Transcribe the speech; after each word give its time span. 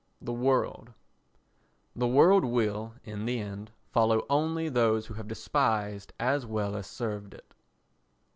The 0.19 0.33
World 0.33 0.93
The 1.95 2.07
world 2.07 2.43
will, 2.43 2.95
in 3.03 3.25
the 3.25 3.37
end, 3.39 3.69
follow 3.91 4.25
only 4.31 4.67
those 4.67 5.05
who 5.05 5.13
have 5.13 5.27
despised 5.27 6.11
as 6.19 6.43
well 6.43 6.75
as 6.75 6.87
served 6.87 7.35
it. 7.35 7.53